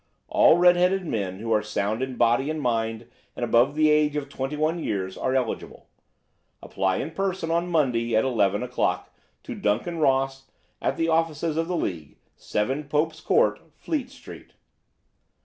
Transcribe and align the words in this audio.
All 0.29 0.57
red 0.57 0.77
headed 0.77 1.05
men 1.05 1.37
who 1.37 1.51
are 1.51 1.61
sound 1.61 2.01
in 2.01 2.15
body 2.15 2.49
and 2.49 2.59
mind 2.59 3.05
and 3.35 3.45
above 3.45 3.75
the 3.75 3.91
age 3.91 4.15
of 4.15 4.29
twenty 4.29 4.57
one 4.57 4.79
years, 4.83 5.15
are 5.15 5.35
eligible. 5.35 5.89
Apply 6.59 6.95
in 6.95 7.11
person 7.11 7.51
on 7.51 7.67
Monday, 7.69 8.15
at 8.15 8.23
eleven 8.25 8.63
o'clock, 8.63 9.13
to 9.43 9.53
Duncan 9.53 9.99
Ross, 9.99 10.49
at 10.81 10.97
the 10.97 11.07
offices 11.09 11.55
of 11.55 11.67
the 11.67 11.77
League, 11.77 12.17
7 12.35 12.85
Pope's 12.85 13.21
Court, 13.21 13.59
Fleet 13.75 14.09
Street." 14.09 14.53